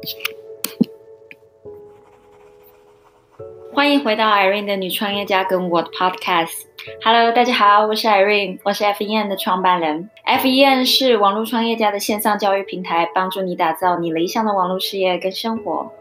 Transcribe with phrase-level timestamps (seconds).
[3.72, 6.62] 欢迎回到 Irene 的女创业家跟我的 Podcast。
[7.04, 10.08] Hello，大家好，我是 Irene，我是 FEN 的创办人。
[10.26, 15.92] FEN 是网络创业家的线上教育平台，帮助你打造你理想的网络事业跟生活。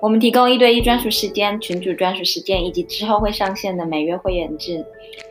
[0.00, 4.86] 我们提供一对一专属时间、群主专属时间，以及之后会上线的每月会员制，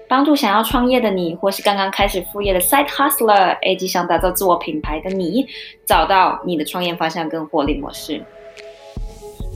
[0.09, 5.45] 帮助想要创业的你，或是刚刚开始副业的 Side Hustler，以及想打造自我品牌的你，
[5.85, 8.19] 找到你的创业方向跟获利模式。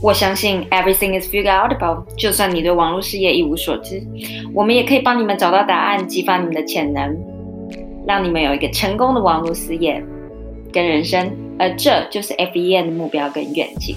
[0.00, 2.06] 我相信 everything is figured out about。
[2.16, 4.00] 就算你对网络事业一无所知，
[4.54, 7.16] 我们也可以帮你们找到答案，激发你们的潜能，
[8.06, 10.00] 让你们有一个成功的网络事业
[10.72, 11.36] 跟人生。
[11.58, 13.96] 而这就是 FEN 的目标跟愿景。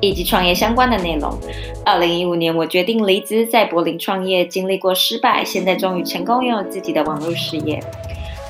[0.00, 1.36] 以及创业相关的内容。
[1.84, 7.82] 二零一五年，我决定离职，在柏林创业，经历过失败，现在终于成功拥有自己的网络事业。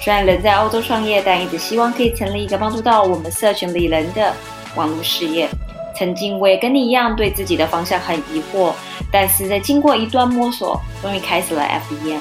[0.01, 4.33] 虽然人在欧洲创业，但一直希望可以成立一个帮助到我们社群里人的
[4.75, 5.49] 网络事业。
[5.95, 8.73] 曾经我也跟你一样，对自己的方向很疑惑。
[9.13, 12.21] 但是在经过一段摸索，终于开始了 FBM。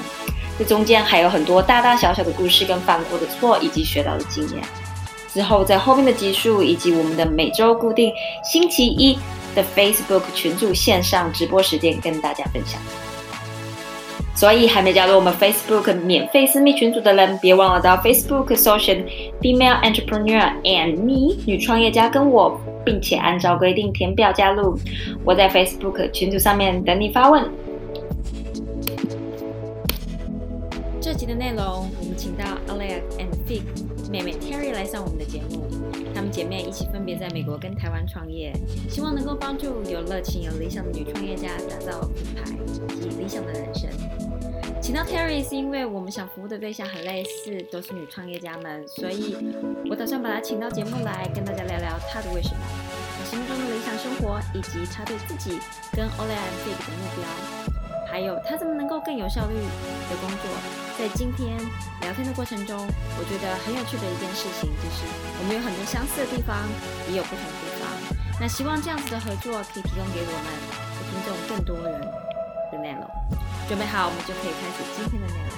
[0.58, 4.62] 这中间还有很多大大小小的故事，跟犯过的错，以及学到的经验。
[5.32, 9.18] 之后在后面的集数，以及我们的每周固定星期一
[9.54, 12.80] 的 Facebook 群组线上直播时间，跟大家分享。
[14.34, 19.04] 所以还没加入我们 Facebook 免费私密群组的人，别忘了到 Facebook 搜寻
[19.40, 22.60] Female Entrepreneur and Me 女创业家跟我。
[22.82, 24.74] 并且按照规定填表加入，
[25.22, 27.44] 我在 Facebook 群组上面等你发问。
[30.98, 33.60] 这集的内容，我们请到 Alex and Fig
[34.10, 35.68] 妹妹 Terry 来上我们的节目，
[36.12, 38.52] 她们姐妹一起分别在美国跟台湾创业，
[38.88, 42.42] 希望能够帮助有热情、有理想的女创业家打造品牌
[42.96, 43.88] 及理想的人生。
[44.82, 49.36] 请到 Terry 是因为我们想服务的对象很类似，都是女创业家们，所以
[49.88, 52.60] 我打算把她请到节目来跟大家聊聊她的为什么，
[53.16, 55.56] 她心目中的理想生活，以及她对自己
[55.92, 57.79] 跟 Olay and Fig 的目标，
[58.10, 60.50] 还有他怎么能够更有效率的工作。
[60.98, 61.56] 在今天
[62.02, 65.06] 聊天的过程中，我觉得很有趣的一件事情就是，
[65.38, 66.58] 我们有很多相似的地方，
[67.08, 67.86] 也有不同的地方。
[68.40, 72.00] 那希望这样子的合作可以提供给我们的听众更多人
[72.72, 73.06] 的内容。
[73.68, 75.54] 准备好，我们就可以开始今天的内容。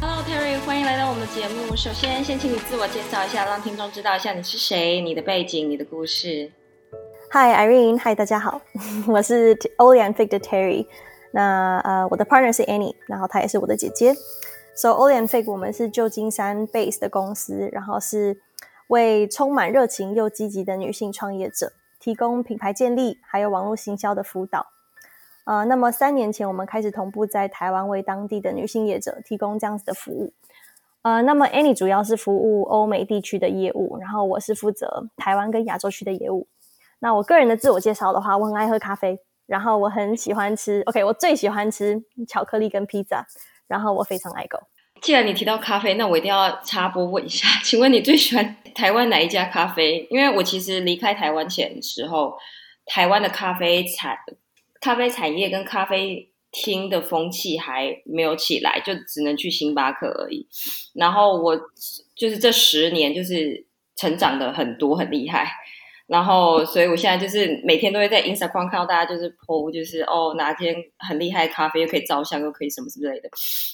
[0.00, 1.74] Hello Terry，欢迎来到我们的节目。
[1.74, 6.52] 首先，先请你自我介绍一下，让听众知道一下你是谁、你的背景、你的故事。
[7.32, 8.60] Hi Irene，Hi 大家好，
[9.08, 10.86] 我是 Fig 的 Terry。
[11.36, 14.14] 那呃，我的 partner 是 Annie，然后她也是我的姐姐。
[14.74, 18.40] So Olay and Fig 我们是旧金山 base 的公司，然后是
[18.88, 24.66] 为充满热情又积极的女性创业者提供品牌建立还有网络行销的辅导。
[25.44, 30.32] 呃，那么三年前我们开始同步在台湾为当地的女性业者提供这样子的服务。
[31.02, 36.48] 呃，那么 Annie 主要是服务欧美地区的业务，然后我是负责台湾跟亚洲区的业务。
[36.98, 43.26] 那我个人的自我介绍的话，我很爱喝咖啡，然后我很喜欢吃，OK，我最喜欢吃巧克力跟披萨，
[43.68, 44.58] 然后我非常爱狗。
[45.02, 50.06] 既然你提到咖啡，那我一定要插播问一下， 请问你最喜欢台湾哪一家咖啡？
[50.10, 52.34] 因为我其实离开台湾前时候，
[52.86, 54.16] 台湾的咖啡产
[54.80, 60.48] 咖啡产业跟咖啡厅的风气还没有起来，就只能去星巴克而已。
[60.94, 61.54] 然后我
[62.16, 65.46] 就是这十年就是成长的很多很厉害，
[66.06, 73.28] 然后所以我现在就是每天都会在 Instagram 看到大家就是 po 就是哦哪天很厉害的咖啡又可以照相又可以什么之类的。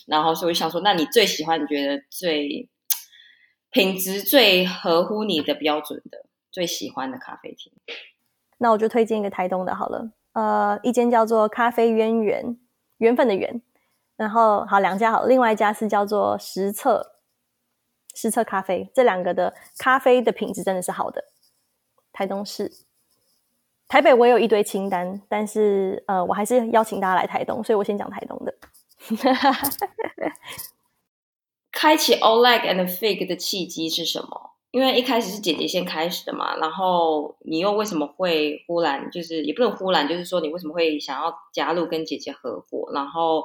[0.07, 2.69] 然后所以我想说，那你最喜欢你觉得最
[3.71, 7.73] 品质最合乎你的标准的最喜欢的咖啡厅？
[8.59, 10.13] 那我就推荐一个台东的好了。
[10.33, 12.59] 呃，一间叫做咖啡渊源，
[12.99, 13.61] 缘分的缘。
[14.17, 17.17] 然后好两家好，另外一家是叫做实测，
[18.15, 18.91] 实测咖啡。
[18.95, 21.25] 这两个的咖啡的品质真的是好的。
[22.13, 22.71] 台东市，
[23.89, 28.55] 台北我有一堆清单，但是呃，我还是邀请大家来台东，所以我先讲台东的。
[31.73, 34.52] 开启 Oleg and Fig 的契机是什么？
[34.73, 42.91] 因为一开始是姐姐先开始的嘛，然后你又为什么会忽然就是也不能忽然，就是说你为什么会想要加入跟姐姐合伙？
[42.95, 43.45] 然后，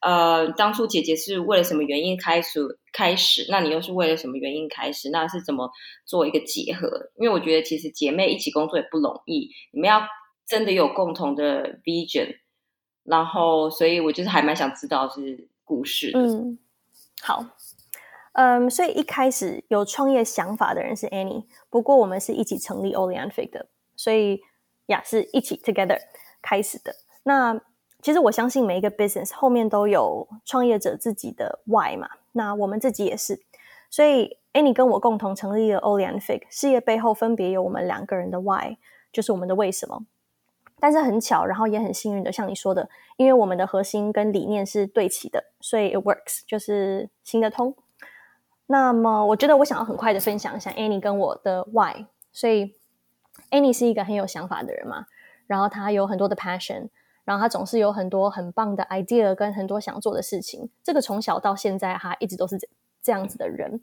[0.00, 2.60] 呃，当初姐姐是为了什么原因开始
[2.92, 3.46] 开始？
[3.50, 5.10] 那你又是为了什么原因开始？
[5.10, 5.68] 那是怎么
[6.04, 7.10] 做一个结合？
[7.18, 10.00] 因为我觉得其实姐妹一起工作也不容易，你们要
[10.46, 12.36] 真的有共同的 vision，
[13.02, 16.12] 然后所以我就是还蛮想知道是故事。
[16.14, 16.58] 嗯，
[17.22, 17.44] 好，
[18.32, 23.66] 嗯，所以一开始有创业想法的人是 Annie，不过我们是一起成立 Only and Fake 的，
[23.96, 24.40] 所以
[24.86, 25.98] 呀是一起 together
[26.40, 26.94] 开始的。
[27.24, 27.60] 那
[28.00, 33.42] 其实我相信每一个 business 后面都有创业者自己的 why 嘛，那我们自己也是，
[33.90, 38.76] 所以 Annie 跟我共同成立了 Only and Fake 事业背后分别有我们两个人的 why，
[39.12, 40.04] 就是我们的为什么。
[40.78, 42.88] 但是很巧，然后也很幸运的，像你说的，
[43.18, 47.74] 因为我们的核心跟理念是对齐的，所以 it works 就是行得通。
[48.70, 52.06] 那么，我觉得我想要很快的分享一下 Annie 跟我的 why。
[52.30, 52.76] 所以
[53.50, 55.06] Annie 是一个很有想法的人嘛，
[55.48, 56.88] 然后他有很多的 passion，
[57.24, 60.70] 然后他总是有很多很棒的 idea 跟很多想做的事情。
[60.84, 62.56] 这个从小到现在，他一直都是
[63.02, 63.82] 这样子的人。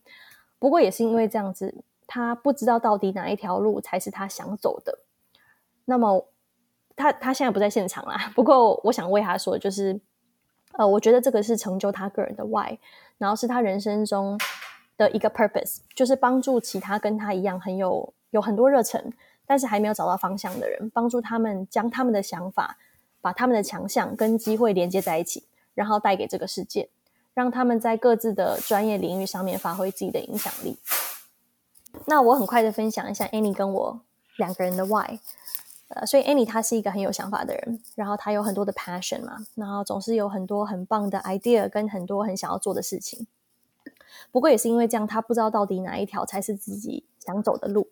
[0.59, 4.99] 不过也是因为这样子，他不知道到底哪一条路才是他想走的。
[5.85, 6.27] 那么。
[6.99, 10.01] 他他现在不在现场啦，不过我想为他说，就是，
[10.71, 12.75] 呃，我觉得这个是成就他个人的 why，
[13.19, 14.35] 然后是他人生中
[14.97, 19.13] 的一个 purpose，就是帮助其他跟他一样很有有很多热忱，
[19.45, 22.77] 但是还没有找到方向的人，帮助他们将他们的想法，
[23.21, 26.89] 把他们的强项跟机会连接在一起，然后带给这个世界，
[27.33, 30.77] 让他们在各自的专业领域上面发挥自己的影响力。
[32.05, 34.01] 那我很快的分享一下 Annie 跟我
[34.37, 35.19] 两个人的 why。
[35.89, 43.25] 呃，所以 Annie 她是一个很有想法的人，然后她有很多的 passion 嘛，然后总是有很多很棒的 idea 跟很多很想要做的事情。
[44.31, 47.87] 不过也是因为这样，他不知道到底哪一条才是自己想走的路。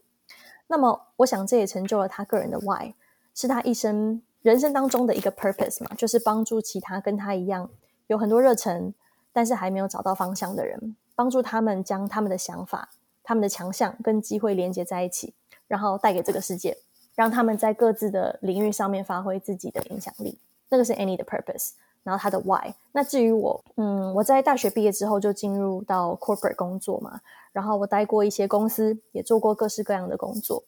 [0.68, 2.94] 那么，我想这也成就了他个人的 why，
[3.34, 7.70] 是他一生人生当中的一个 purpose 嘛，就是帮助其他跟他一样
[8.08, 8.94] 有很多热忱，
[9.32, 12.90] 但是还没有找到方向的人，帮助他们将他们的想法、
[13.24, 15.34] 他们的强项跟机会连接在一起，
[15.68, 16.78] 然后带给这个世界。
[17.14, 20.38] 让他们在各自的领域上面发挥自己的影响力，
[20.68, 21.70] 那个是 Annie 的 purpose，
[22.06, 22.74] 然后他的 why。
[22.94, 27.20] 那至于我，嗯，我在大学毕业之后就进入到 corporate 工作嘛，
[27.52, 30.64] 然后我待过一些公司，也做过各式各样的工作。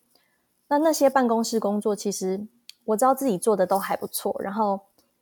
[0.68, 2.46] 那那些办公室工作，其实
[2.84, 4.82] 我知道自己做的都还不错，然后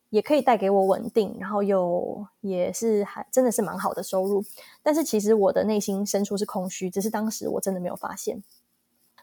[0.10, 4.44] 也可以带给我稳定，然后又也是还真的是蛮好的收入。
[4.82, 8.42] 但是其实我的内心深处是空虚，只是当时我真的没有发现。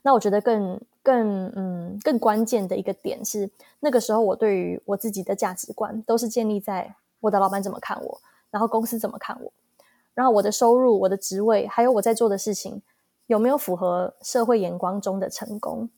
[0.03, 3.49] 那我觉得更更嗯更关键的一个点是，
[3.81, 8.21] 那个时候我对于我自己的价值观都是建立在我的老板怎么看我，
[8.51, 9.53] 然后公司怎么看我，
[10.15, 12.83] 然后我的收入、我的职位，还有我在做的事情
[13.29, 15.89] 有没有符合社会眼光中的成功。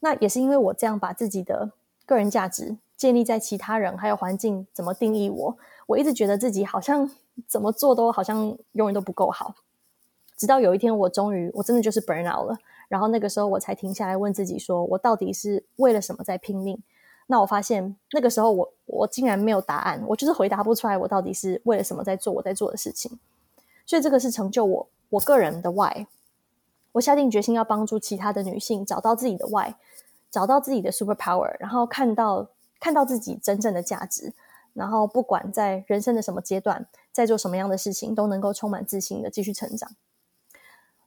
[0.00, 1.70] 那也是因为我这样把自己的
[2.06, 5.56] 个人价值建立在其他人还有环境怎么定义我，
[5.86, 7.10] 我一直觉得自己好像
[7.46, 9.54] 怎么做都好像永远都不够好，
[10.36, 12.56] 直到有一天我终于我真的就是 burn out 了。
[12.92, 16.78] 然后那个时候我才停下来问自己，说我到底是为了什么在拼命？
[17.26, 23.18] 那我发现那个时候我我竟然没有答案，我就是回答不出来我到底是为了什么在做我在做的事情。
[23.86, 26.04] 所以这个是成就我我个人的 why。
[26.92, 29.72] 我下定决心要帮助其他的女性找到自己的 why，
[30.30, 32.46] 找到自己的 super power，然后看到
[32.78, 34.34] 看到自己真正的价值，
[34.74, 39.90] 然后不管在人生的什么阶段，在做什么样的事情，都能够充满自信的继续成长。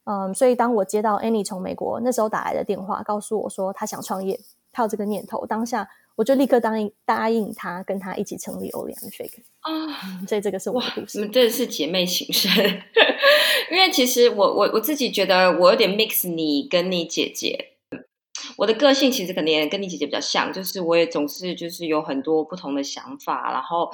[0.05, 4.39] 嗯，所以当我接到 Annie 从美国那时候打来的电话，告诉我说她想创业，
[4.71, 10.21] 她有这个念头，当下我就立刻答应答应她，跟她一起成立 o l y a n Shake 啊。
[10.27, 12.51] 所以这个是我的故事，你们真的是姐妹情深。
[13.71, 17.71] 因为其实我我我自己觉得我有点 mix 你跟你姐姐，
[18.57, 23.89] 我的个性其实可能也跟你姐姐比较像，就是我也总是就是有很多不同的想法，然后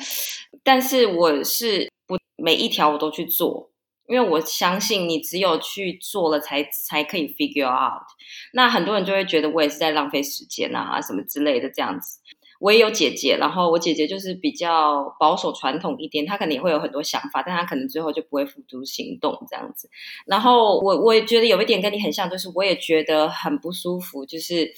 [0.62, 3.71] 但是我是不每一条我都去做。
[4.12, 8.04] 因为我相信你只有去做了才才可以 figure out。
[8.52, 12.20] 那很多人就会觉得我也是在浪费时间啊，什么之类的这样子。
[12.60, 19.90] 我也有姐姐，然后我姐姐就是比较保守传统一点，她可能也会有很多想法，但她可能最后就不会付诸行动这样子。
[20.28, 24.72] 然后我我也觉得有一点跟你很像，就是我也觉得很不舒服，就是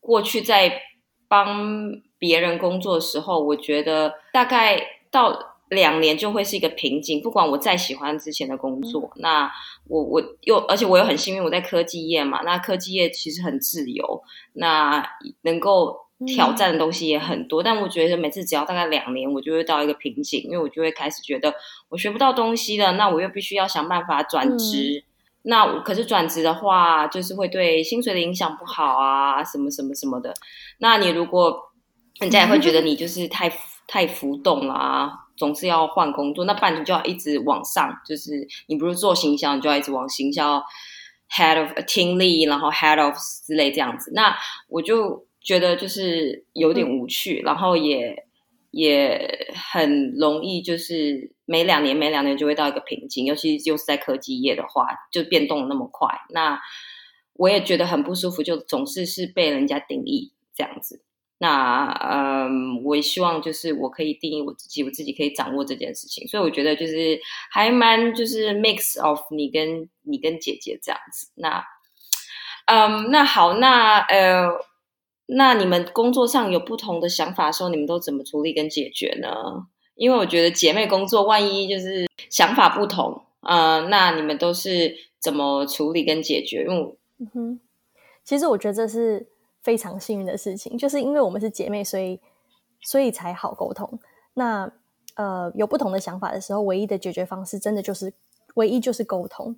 [0.00, 0.82] 过去在
[1.28, 5.49] 帮别人工作的时候，我觉得大概到。
[5.70, 9.50] 两年就会是一个瓶颈，不管我再喜欢之前的工作，那
[9.88, 14.22] 我我又而且我又很幸运，我在科技业嘛，那科技业其实很自由，
[14.54, 15.04] 那
[15.42, 15.96] 能够
[16.26, 17.62] 挑战的东西也很多。
[17.62, 21.54] 但我觉得每次只要大概两年，我就会到一个瓶颈，因为我就会开始觉得
[21.88, 25.04] 我学不到东西了，那我又必须要想办法转职。
[25.42, 30.34] 那可是转职的话，就是会对薪水的影响不好啊，什么什么什么的。
[30.78, 31.70] 那你如果
[32.18, 33.50] 人家也会觉得你就是太
[33.86, 35.28] 太浮动啦。
[35.40, 40.62] 总是要换工作，那半年就要一直往上，就是你不是做行销，你就要一直往行销
[41.30, 43.16] head of team lead，然后 head of
[43.46, 44.12] 之类这样子。
[44.14, 44.36] 那
[44.68, 48.26] 我就觉得就是有点无趣，然后也
[48.70, 56.06] 也很容易，就是每两年每两年就会到一个瓶颈，尤其又是在科技业的话，就变动那么快。
[56.34, 56.60] 那
[57.32, 61.02] 我也觉得很不舒服，就总是是被人家定义这样子。
[61.40, 66.26] 那嗯，我也希望就是我可以定义我自己，我自己可以掌握这件事情。
[66.28, 67.20] 所以我觉得就是
[67.50, 71.28] 还蛮就是 mix of 你跟你跟姐姐这样子。
[71.34, 71.64] 那
[72.66, 74.48] 嗯，那好，那呃。
[75.32, 79.28] 那你们工作上有不同的想法的时候，你们都怎么处理跟解决呢？
[79.94, 86.64] 因为我觉得姐妹工作，万一就是想法不同，呃，那你们都是怎么处理跟解决？
[86.68, 87.60] 因为，嗯哼，
[88.24, 89.28] 其实我觉得这是
[89.62, 92.20] 非常幸运的事情，就是因为我们是姐妹，所以
[92.82, 93.98] 所以才好沟通。
[94.34, 94.70] 那
[95.16, 98.12] 呃，有不同的想法的时候，唯一的解决方式，真的就是
[98.54, 99.56] 唯一就是沟通。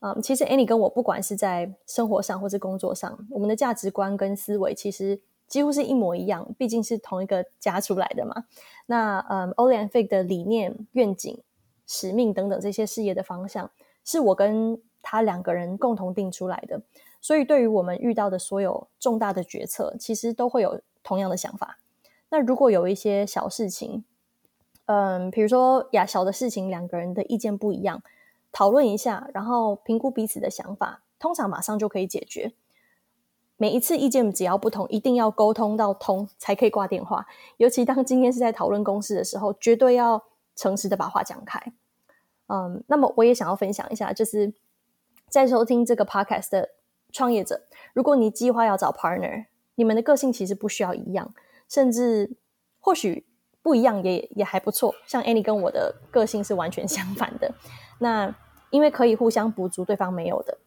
[0.00, 8.44] 嗯，其实 Annie 跟我不管是在生活上或是工作上，我们的价值观跟思维其实几乎是一模一样，毕竟是同一个家出来的嘛。
[8.86, 11.42] 那嗯，Olay Fig 的理念、愿景、
[11.86, 13.70] 使命等等这些事业的方向，
[14.04, 16.80] 是我跟他两个人共同定出来的。
[17.20, 21.78] 所以，对于我们遇到的所有重大的决策，其实都会有同样的想法。
[22.30, 24.04] 那如果有一些小事情，
[24.86, 28.02] 嗯，比如说呀，小的事情，两个人的意见不一样。
[28.50, 32.52] 讨论一下，然后评估彼此的想法，通常马上就可以解决。
[33.56, 37.26] 每一次意见只要不同，一定要沟通到通才可以挂电话。
[37.56, 41.60] 尤其当今天是在讨论公司的时候，绝对要诚实的把话讲开。
[42.46, 44.54] 嗯，那么我也想要分享一下，就是
[45.28, 46.70] 在收听这个 podcast 的
[47.12, 47.62] 创业者，
[47.94, 51.34] 如果你计划要找 partner，你们的个性其实不需要一样，
[51.68, 52.36] 甚至
[52.80, 53.26] 或许
[53.62, 54.94] 不一样也也还不错。
[55.06, 57.52] 像 Annie 跟我的个性是完全相反的。
[58.00, 58.34] 那
[58.70, 60.58] 因为可以互相补足对方没有的，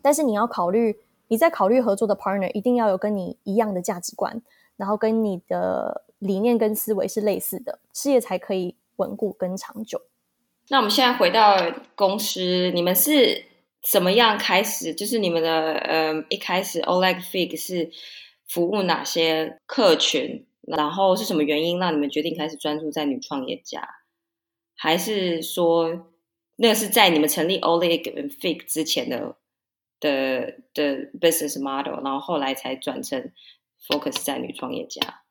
[0.00, 4.40] 但是你要考虑你在考虑合作的 partner 一定要有跟你一样的价值观，
[4.76, 10.00] 然后跟你的理念跟思维是类似的，事业才可以稳固跟长久。
[10.68, 11.56] 那我们现在回到
[11.94, 13.44] 公司，你们是
[13.90, 14.94] 怎么样开始？
[14.94, 17.90] 就是你们的呃一开始 Oleg Fig 是
[18.48, 20.46] 服务哪些客群？
[20.62, 23.86] 然后是什么原因让你们决定开始专注在女创业家？
[24.74, 26.10] 还是说？
[26.56, 29.34] 那是在你们成立 Oleg Fig 之前的
[29.98, 33.32] 的的 business model，然后后来才转成
[33.88, 35.23] focus 在女创业家。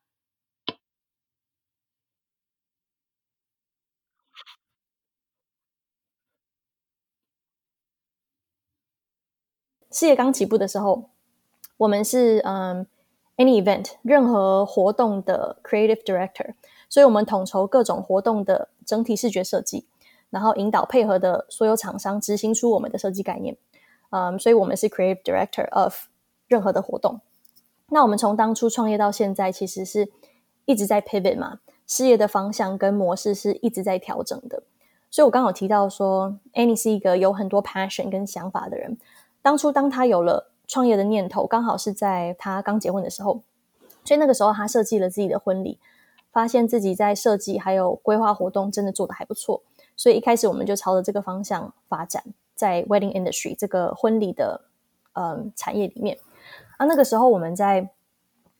[9.93, 11.05] 事业刚起步的时候，
[11.77, 12.85] 我们是嗯
[13.37, 16.55] any event 任何活动的 creative director，
[16.89, 19.85] 所以我们统筹各种活动的整体视觉设计。
[20.29, 23.55] 然后引导配合的所有厂商执行出我们的设计概念，
[24.09, 26.07] 嗯，所以我们是 creative director of
[26.47, 27.21] 任何的活动。
[27.89, 30.11] 那我们从当初创业到现在，其实是
[30.65, 34.63] 一直在 pivot 嘛，事业的方向跟模式是一直在调整的。
[35.11, 38.97] 所以我刚好提到说，Annie 是一个有很多 passion 跟想法的人。
[39.43, 43.41] 当初当他有了创业的念头，刚好是在他刚结婚的时候，
[44.03, 45.77] 所以那个时候他设计了自己的婚礼，
[46.31, 49.61] 发现自己在设计还有规划活动真的做的还不错。
[49.95, 52.23] 所以一开始我们就朝着这个方向发展，
[52.55, 54.61] 在 wedding industry 这个婚礼的
[55.13, 56.17] 嗯产业里面
[56.77, 57.91] 啊，那个时候我们在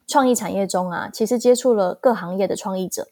[0.05, 3.07] 创意产业中啊，其实接触了各行业的创意者，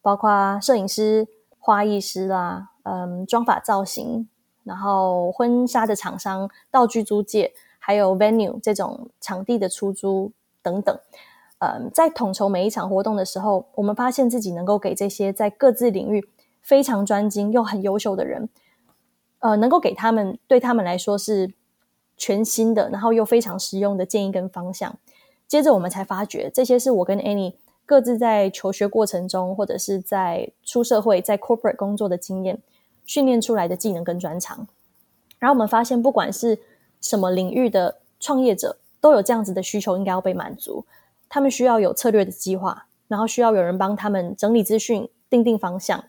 [0.00, 1.26] 包括摄影师、
[1.58, 4.28] 花艺师啦，嗯，妆发造型，
[4.66, 10.98] 然后婚纱的厂商、道具租借，还有 venue 这种场地的出租等等。
[11.60, 16.28] 嗯，在统筹每一场活动的时候，我们发现自己能够给这些在各自领域。
[16.60, 18.48] 非常专精又很优秀的人，
[19.38, 21.54] 呃，能够给他们对他们来说是
[22.16, 24.98] 全新的，然后又非常实用的建议跟方向。
[25.46, 27.54] 接着我们才发觉，这些是我跟 Annie
[27.84, 32.60] 各自在求学过程中，或者是在出社会在 corporate 工作的经验
[33.06, 34.68] 训练出来的技能跟专长。
[35.38, 36.58] 然后我们发现，不管是
[37.00, 40.84] 什么领域的创业者，都有这样子的需求，应该要被满足。
[41.28, 46.04] 他们需要有策略的计划，然后需要有人帮他们整理资讯、定定方向。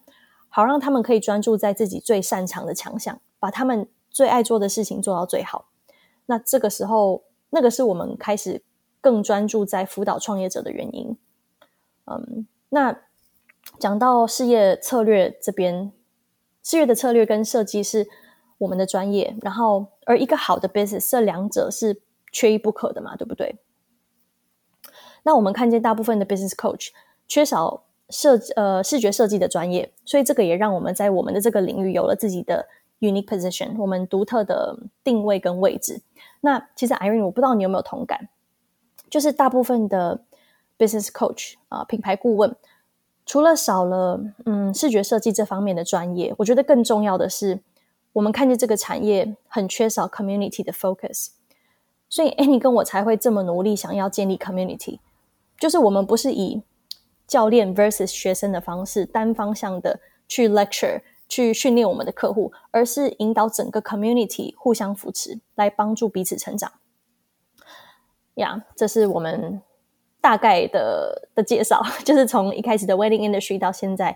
[0.49, 5.67] 好让他们可以专注在自己最擅长的强项，把他们最爱做的事情做到最好。
[6.25, 8.63] 那这个时候，那个是我们开始
[8.99, 11.15] 更专注在辅导创业者的原因。
[12.05, 12.97] 嗯，那
[13.77, 15.91] 讲到事业策略这边，
[16.67, 18.09] 事业的策略跟设计是
[18.57, 19.37] 我们的专业。
[19.41, 22.01] 然后，而一个好的 business，这两者是
[22.33, 23.55] 缺一不可的嘛，对不对？
[25.23, 26.89] 那我们看见大部分的 business coach
[27.25, 27.83] 缺少。
[28.09, 32.65] 设呃视觉设计的专业，所以这个也让我们在我们的这个领域有了自己的
[33.01, 36.01] unique position，我们独特的定位跟位置。
[36.39, 38.29] 那其实 Irene，我不知道你有没有同感，
[39.09, 40.21] 就是大部分的
[40.77, 42.55] business coach 啊，品牌顾问，
[43.27, 47.59] 除了少了嗯视觉设计这方面的专业，我觉得更重要的是，
[48.13, 51.31] 我们看见这个产业很缺少 community 的 focus，
[52.07, 54.99] 所以 Annie 跟我才会这么努力想要建立 community，
[55.59, 56.63] 就是我们不是以
[57.27, 66.71] 教练 versus 学生的方式单方向的去 lecture 去训练我们的客户，而是引导整个 community 互相扶持，来帮助彼此成长。
[68.35, 69.61] 呀，这是我们。
[70.27, 74.13] 大概的的介绍， 就是从一开始的 wedding industry 到现在，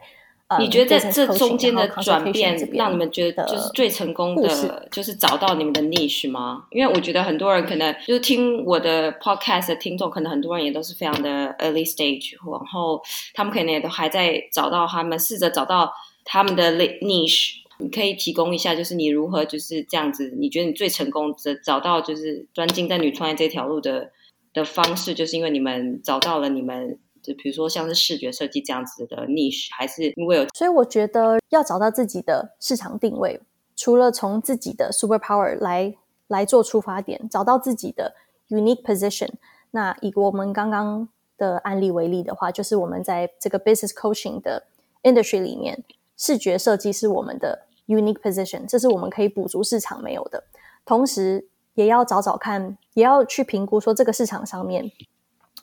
[0.60, 6.66] 你觉得在这中间的转变，让你们觉得就是最成功的，就是找到你们的 niche 吗？
[6.72, 13.02] 因为我觉得很多人可能就是听我的 podcast 的听众，可能很多人也都是非常的 early stage，然后
[13.34, 15.94] 他们可能也都还在找到他们，试着找到
[16.26, 17.62] 他们的 niche。
[17.78, 20.30] 你可以提供一下，就是你如何就是这样子？
[20.38, 24.12] 你觉得你最成功的找到就是专精在女创业这条路的？
[24.54, 30.46] 的方式，就是因为你们找到了你们，就比如说像是视觉设计这样子的 niche，还是因为有？
[30.54, 33.40] 所以我觉得要找到自己的市场定位，
[33.76, 35.96] 除了从自己的 super power 来
[36.28, 38.16] 来做出发点，找到自己的
[38.50, 39.30] unique position。
[39.72, 44.66] 那以我们刚刚的案例为例的话，就是我们在这个 business coaching 的
[45.04, 45.82] industry 里面，
[46.18, 50.44] 视觉设计是我们的 unique position，这是我们可以补足市场没有的，
[50.84, 51.48] 同时。
[51.76, 54.92] 也要找找看，也要去评估说这个市场上面，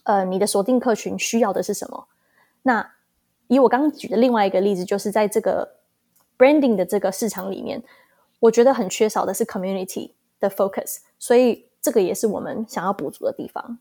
[0.05, 2.09] 呃，你的锁定客群需要的是什么？
[2.63, 2.93] 那
[3.47, 5.77] 以我刚刚举的另外一个例子，就是在这个
[6.37, 7.83] branding 的这个市场里面，
[8.41, 13.79] 我觉得很缺少的是 community 的 focus，所以这个也是我们想要补足的地方。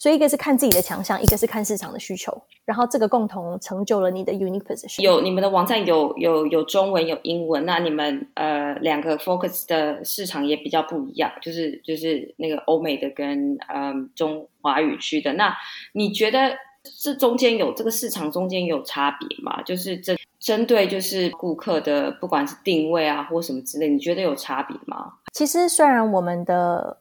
[0.00, 2.32] 所以一个是看自己的强项，一个是看市场的需求，
[2.64, 5.02] 然后这个共同成就了你的 unique position。
[5.02, 15.34] 有你们的网站有有有中文有英文，那你们呃两个 focus 的市场也比较不一样，就是就是那个欧美的跟嗯中华语区的。
[15.34, 15.54] 那
[15.92, 16.56] 你觉得
[16.98, 19.60] 这中间有这个市场中间有差别吗？
[19.64, 25.12] 就是针针对就是顾客的不管是定位啊或什么之类，你觉得有差别吗？
[25.34, 26.99] 其实虽然我们的。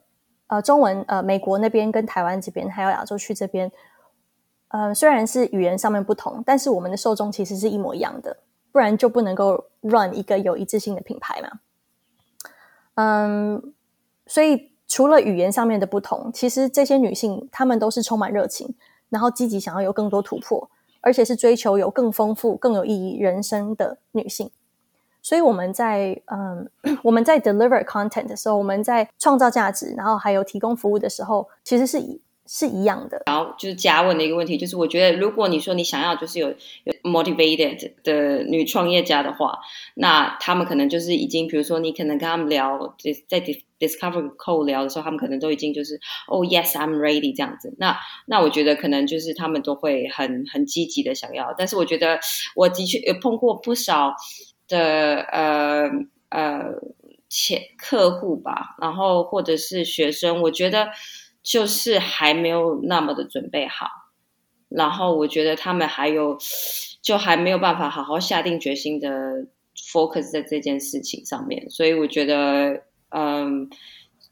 [0.50, 3.72] 呃，中文呃，美国那边跟台湾这边，还有亚洲区这边，
[4.70, 8.36] 呃，虽然是语言上面不同，但是我们的受众其实是一模一样的，
[8.72, 11.60] 不然就不能够 run 一个有一致性的品牌嘛。
[12.96, 13.74] 嗯，
[14.26, 18.76] 所以除了语言上面的不同，其实这些女性她们都是充满热情，
[19.10, 20.68] 然后积极想要有更多突破，
[21.02, 24.50] 而且是追求有更丰富、更有意义人生的女性。
[25.22, 26.70] 所以我们在嗯，
[27.04, 33.22] 我们在 deliver content 的时候，我们在创造价值，然后还有提供服务的时候，其实是一是一样的。
[33.28, 39.60] 然后就是加问的一个问题，就是我觉得，如果你说你想要就是有有 motivated 的女创业家的话，
[39.94, 42.96] 那他们可能就是已经，比如说你可能跟他们聊，
[43.28, 43.40] 在
[43.80, 47.74] discover code 聊的时候，他们可能都已经就是 oh，yes I'm ready 这样子。
[47.78, 51.54] 那那我觉得可能就是他们都会很很积极的想要。
[51.56, 52.20] 但是我觉得
[52.56, 54.16] 我的确有碰过不少。
[54.70, 55.90] 的呃
[56.30, 56.76] 呃
[57.28, 60.90] 前客户吧，然后或者是学生，我觉得
[61.44, 63.88] 就是还没有那么的准备好，
[64.70, 66.38] 然后我觉得他们还有
[67.02, 69.10] 就还没有办法好好下定决心的
[69.92, 73.70] focus 在这件事情上面，所以我觉得嗯，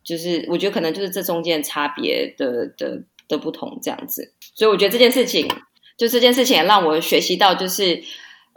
[0.03, 5.47] 就是我觉得可能就是这中间差别的的的不同这样子，所以我觉得这件事情
[5.97, 8.03] 就这件事情让我学习到就是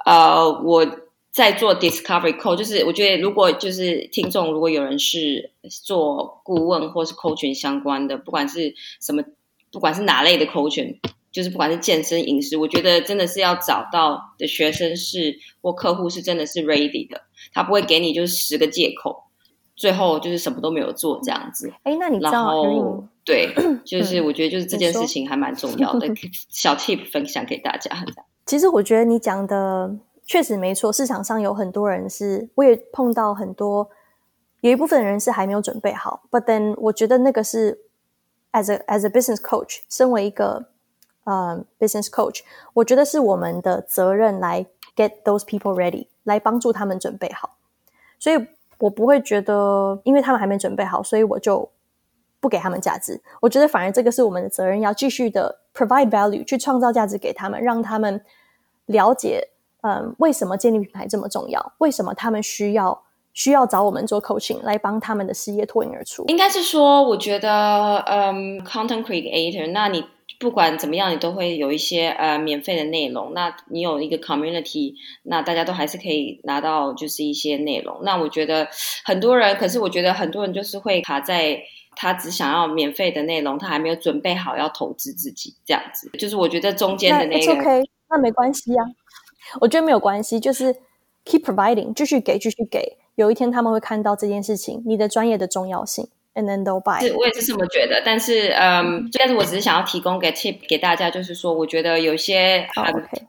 [0.04, 0.99] 呃我。
[1.30, 5.52] 在做 discovery call，就是我觉得如果就是听众，如果有人是
[5.84, 9.22] 做顾问或是 coaching 相关的，不管是什么，
[9.70, 10.98] 不管是哪类的 coaching，
[11.30, 19.22] 就是不管是健身、饮食，我觉得真的是要找到的学生是或客户是真的是 ready 的，他不会给你就是十个借口，
[19.76, 21.72] 最后就是什么都没有做这样子。
[21.84, 23.04] 哎，那你知道？
[23.24, 23.54] 对，
[23.86, 26.08] 就是我觉得就是这件事情还蛮重要的，
[26.50, 28.04] 小 tip 分享给大家。
[28.46, 29.96] 其实我觉得你讲的。
[30.30, 33.90] 确实没错，市场上有很多人是，我也碰到很多，
[34.60, 36.22] 有一部分人是还没有准备好。
[36.30, 37.80] But then，我觉得那个是
[38.52, 40.66] as a as a business coach，身为一个
[41.24, 42.42] 呃 business coach，
[42.74, 44.64] 我觉得是我们的责任来
[44.94, 47.56] get those people ready，来帮助他们准备好。
[48.20, 48.36] 所以
[48.78, 51.68] 我不会觉得，因为他们还没准备好，所以我就
[52.38, 53.20] 不给他们价值。
[53.40, 58.24] 我觉得反而这个是我们的责任，要继续的 provide value，去创造价值给他们，让他们
[58.86, 59.48] 了解。
[59.82, 61.72] 嗯，为什么建立品牌这么重要？
[61.78, 66.24] 为什么他们需要需要找我们做 coaching 来帮他们的事业脱颖而出？
[66.28, 70.04] 应该是说，我觉得，嗯，content creator，那你
[70.38, 73.32] 不管怎么样，你都会有一些呃免费的内容。
[73.34, 78.00] 那你有一个 community，那大家都还是可以拿到就是一些内容。
[78.02, 78.68] 那我觉得
[79.04, 81.62] 很多人，可是我觉得很多人就是会卡在
[81.94, 86.10] 他只想要免费的内容，他还没有准备好要投资自己这样子。
[86.18, 87.84] 就是我觉得中间的那个。
[88.12, 88.82] 那没关系呀，
[89.60, 90.74] 我觉得没有关系，就是
[91.24, 92.96] keep providing，继续给，继续给。
[93.16, 97.00] 有一天他们会看到这件事情，你的专业的重要性，and then they'll buy。
[97.00, 98.00] 是，我也是这么觉得。
[98.02, 102.66] 但是，嗯，但是我只是想要提供给 tip 给大家，就是说，我觉得有些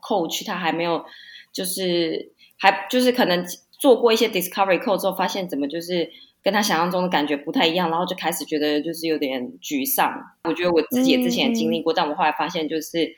[0.00, 1.04] coach 他还没有，
[1.52, 3.44] 就是还就是可能
[3.78, 6.08] 做过一些 discovery code 之后，发现怎么就是
[6.42, 10.14] 跟他想象中的感觉不太一样，然后就开始觉得就是有点沮丧。
[10.44, 13.14] 我觉得我自己也之前也经历过，但我后来发现就是。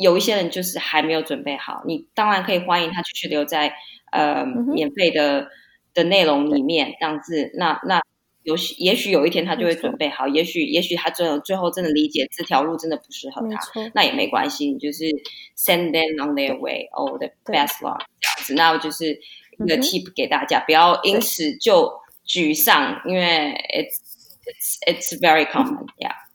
[0.00, 3.74] 有一些人就是还没有准备好，你当然可以欢迎他继续留在
[4.12, 5.48] 呃免费的
[5.92, 8.00] 的内容里面，这样子，那那
[8.42, 15.04] 有也许有一天他就会准备好，也许也许他最后最后真的理解这条路真的不适合他，那也没关系，你就是
[15.56, 19.20] send them on their way or the best luck 这样子，那我就是
[19.58, 21.92] 一个 tip 给大家，不要因此就
[22.26, 24.00] 沮丧，因为 it's
[24.46, 26.29] it's it's very common，yeah。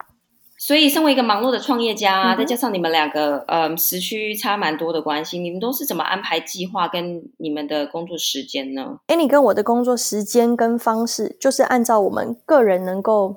[0.66, 13.36] 所以，身为一个忙碌的创业家，再加上你们两个，呃，时区差蛮多的关系，你们都是怎么安排计划跟你们的工作时间呢？Annie 跟我的工作时间跟方式，就是按照我们个人能够，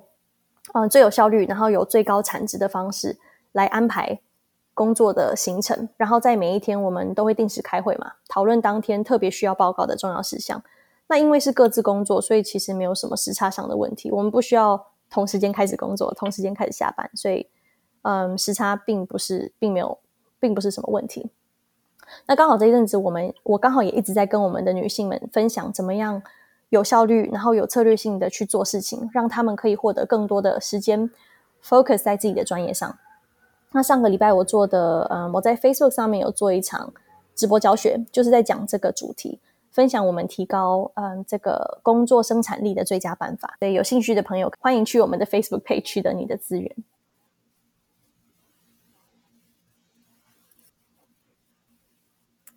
[0.73, 3.19] 嗯，最有效率，然后有最高产值的方式
[3.53, 4.21] 来安排
[4.73, 5.91] 工作的行程。
[5.99, 10.63] 然后在每一天，我们都会定时开会嘛，讨论当天特别需要报告的重要事项。
[11.09, 14.87] 那因为是各自工作，所以其实没有什么时差上的问题，我们不需要。
[15.11, 17.47] 同时间开始工作，同时间开始下班，所以，
[18.03, 19.99] 嗯，时差并不是，并没有，
[20.39, 21.31] 并不是什么问题。
[22.27, 26.23] 那刚好这一阵子，我们我刚好也一直在跟我们的女性们分享，怎么样
[26.71, 31.11] 有效率，然后有策略性的去做事情，让他们可以获得更多的时间
[31.63, 32.99] ，focus 在自己的专业上。
[33.73, 36.93] 那上个礼拜我做的，嗯，我在 Facebook 上面有做一场
[37.35, 39.39] 直播教学，就是在讲这个主题。
[39.79, 43.57] 分享我们提高嗯这个工作生产力的最佳办法。
[43.61, 46.77] 对有兴趣的朋友，欢迎去我们的 Facebook page 取得你的资源。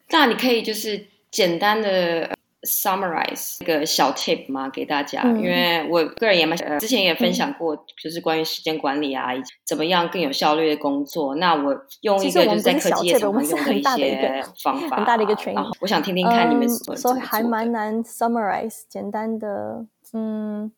[0.10, 2.36] 那你可以就是简单的。
[2.64, 4.70] Summarize 一个小 tip 吗？
[4.70, 11.36] 给大家，因为我个人也蛮之前也分享过，就是关于时间管理啊，以及怎么样更有效率的工作。
[11.36, 15.72] 那我用一个就是在科技业常用的一些方法，很大的一个 training。
[15.80, 19.86] 我想听听看你们所以还蛮难 summarize 简单的。
[20.14, 20.72] 嗯，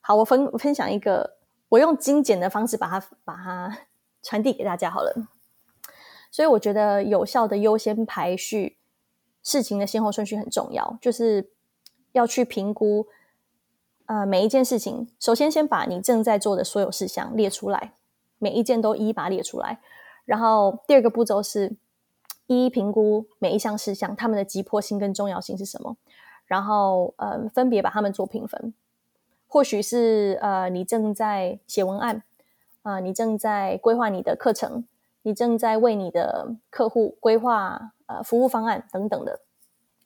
[0.00, 1.36] 好，我分分享一个，
[1.68, 3.78] 我用精简的方式把它把它
[4.22, 5.14] 传递给大家好了。
[6.32, 8.77] 所以我觉得有效的优先排序。
[9.42, 11.50] 事情的先后顺序很重要，就是
[12.12, 13.06] 要去评估，
[14.06, 15.08] 呃，每一件事情。
[15.18, 17.94] 首先，先把你正在做的所有事项列出来，
[18.38, 19.80] 每一件都一一把它列出来。
[20.24, 21.76] 然后，第二个步骤是
[22.46, 25.96] 一一评估每一项事项它们的急迫性跟重要性是什么。
[26.46, 28.74] 然后，呃，分别把它们做评分。
[29.46, 32.22] 或许是呃，你正在写文案，
[32.82, 34.84] 啊，你正在规划你的课程，
[35.22, 37.92] 你正在为你的客户规划。
[38.08, 39.40] 呃，服务方案等等的，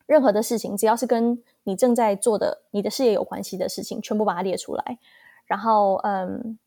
[0.07, 4.99] 任何的事情，只要是跟你正在做的、你的事业有关系的事情，全部把它列出来。
[5.47, 6.59] 然后，嗯，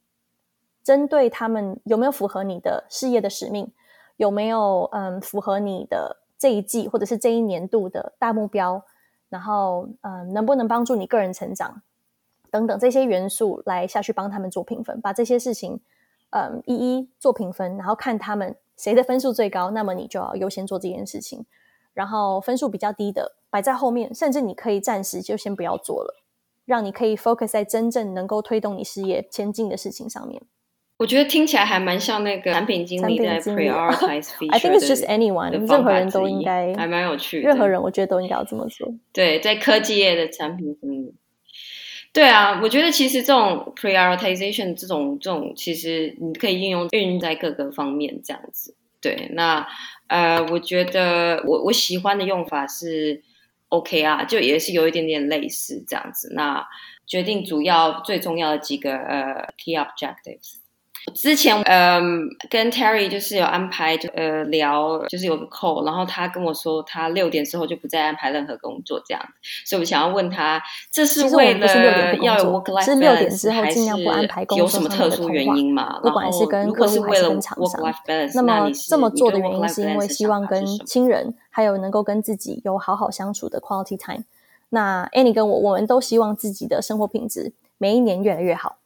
[0.82, 3.70] 针对他们有没有符合你的事业的使命，
[4.16, 8.82] 有没有嗯符合你的这一季或者是这一年度的大目标，
[9.28, 11.82] 然后嗯能不能帮助你个人成长
[12.50, 15.82] 等等这些元素来下去帮他们做评分，把这些事情
[16.30, 18.56] 嗯一一做评分，然后看他们。
[18.78, 21.46] 谁的分数最高，那么你就要优先做这件事情。
[21.94, 26.22] 然后分数比较低的摆在后面，甚至你可以暂时就先不要做了，
[26.66, 30.42] 让你可以 focus 在真正能够推动你事业前进的事情上面。
[30.98, 34.52] 我觉得听起来还蛮像那个产品经理在 prioritize feature。
[34.52, 37.42] I think it's just anyone，任何人都应该还蛮有趣。
[37.42, 38.94] 任何人我觉得都应该要这么做。
[39.12, 41.14] 对，在科技业的产品经理。
[42.16, 48.74] 对啊，我觉得其实这种 prioritization 这种这种，其实你可以应用运用在各个方面这样子。
[49.02, 49.68] 对，那
[50.08, 53.22] 呃，我觉得我我喜欢的用法是
[53.68, 56.32] OK 啊，就也是有一点点类似这样子。
[56.34, 56.66] 那
[57.06, 60.60] 决定主要最重要的几个呃 key objectives。
[61.14, 69.24] 之前嗯跟 Terry 就是有安排就呃聊就是有个 call，然后他跟我说他六点之后就不再安排任何工作这样，
[69.64, 73.86] 所以我想要问他，这是为了要有 work life balance，还是
[74.58, 76.00] 有什么特殊原因嘛？
[76.02, 77.82] 不管是跟客户还是跟厂商，
[78.34, 84.24] 那么这么做的原因是因为希望跟亲人还有能够跟自己有好好相处的 quality time。
[84.70, 88.78] 那 Annie 跟我我们都希望自己的生活品质每一年越来越好。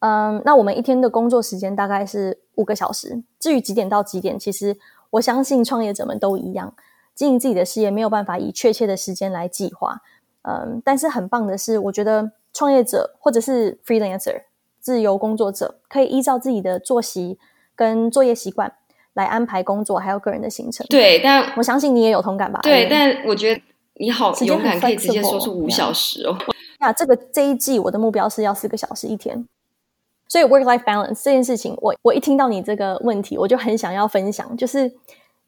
[0.00, 3.22] 嗯，那我们一天的工作时间大概是五个小时。
[3.40, 4.76] 至于几点到几点，其实
[5.10, 6.74] 我相信创业者们都一样，
[7.14, 10.02] 经营自己的事业没有办法以确切的时间来计划。
[10.42, 14.42] 嗯，但是很棒的是，我觉得创业者或者是 freelancer
[14.80, 17.38] 自由工作者可以依照自己的作息
[17.74, 18.72] 跟作业习惯，
[19.14, 20.86] 来安排工作还有个人的行程。
[20.88, 22.60] 对，但我相信你也有同感吧？
[22.62, 23.60] 对，但我觉得
[23.94, 26.36] 你好勇敢，可以直接说出五小时哦。
[26.78, 29.44] 那这个这一季我的目标是要四个小时一天，
[30.28, 34.56] 所以 work life balance 这件事情，我我一听到你这个问题，我就很想要分享。
[34.56, 34.92] 就是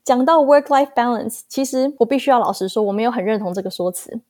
[0.04, 4.20] 讲到 work life balance，其实我必须要老实说，我没有很认同这个说辞。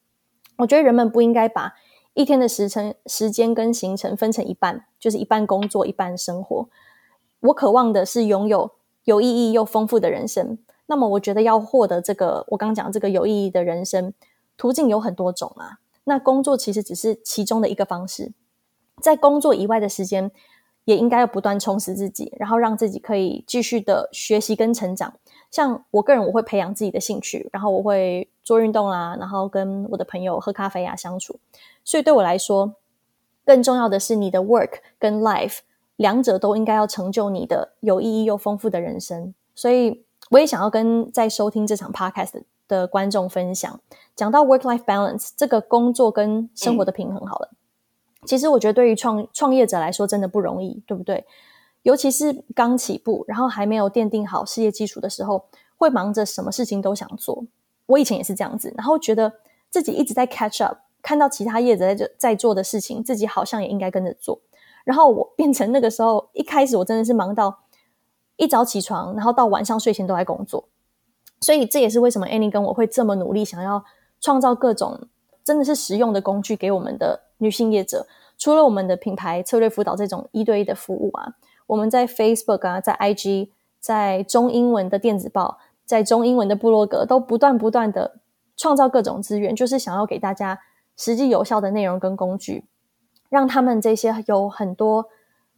[0.56, 1.74] 我觉得人们不应该把
[2.14, 6.68] 一天的时程、时间跟行程分成一半，就是一半工作，一半生活。
[7.40, 8.72] 我渴望的是拥有
[9.04, 10.58] 有意义又丰富的人生。
[10.86, 14.12] 那么，我觉得要获得这个我刚讲这个有意义的人生，
[14.56, 15.78] 途径有很多种啊。
[16.04, 18.32] 那工作其实只是其中的一个方式，
[19.00, 20.30] 在工作以外的时间，
[20.84, 25.14] 也应该要不断充实自己，然后让自己可以继续的学习跟成长。
[25.50, 31.38] 像我个人，我会培养自己的兴趣，然后我会做运动啊，然后跟我的朋友喝咖啡啊相处。
[31.84, 32.74] 所以对我来说，
[33.44, 35.60] 更重要的是你的 work 跟 life
[35.96, 39.34] 两者都应该要成就你的有意义又丰富的人生。
[39.54, 43.80] 所以我也想要跟在收听这场 podcast 的的观众分享，
[44.14, 47.50] 讲到 work life balance 这个工作跟生活的平衡，好了。
[48.28, 51.24] 其实我觉得对于创创业者来说真的不容易，对不对？
[51.82, 55.46] 尤其是刚起步，然后还没有奠定好事业基础的时候，
[55.78, 57.46] 会忙着什么事情都想做。
[57.86, 59.32] 我以前也是这样子，然后觉得
[59.70, 64.40] 自己一直在 catch up，看到其他业者在在做的事情，自己好像也应该跟着做。
[64.84, 67.60] 然后我变成那个时候，一开始我真的是忙到
[68.36, 70.68] 一早起床，然后到晚上睡前都在工作。
[71.40, 73.84] 所以这也是为什么 Annie 跟我会这么努力，想要
[74.20, 75.08] 创造各种
[75.44, 78.06] 真的是实用的工具给我们的女性业者。
[78.36, 81.34] 除了我们的品牌策略辅导这种一对一的服务啊，
[81.66, 83.48] 我们在 Facebook 啊，在 IG，
[83.80, 88.20] 在中英文的电子报，在中英文的部落格，都不断不断的
[88.56, 90.60] 创造各种资源，就是想要给大家
[90.96, 92.66] 实际有效的内容跟工具，
[93.28, 95.06] 让他们这些有很多